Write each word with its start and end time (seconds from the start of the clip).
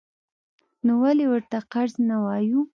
نو 0.85 0.93
ولې 1.03 1.25
ورته 1.31 1.57
فرض 1.69 1.93
نه 2.09 2.15
وایو؟ 2.23 2.61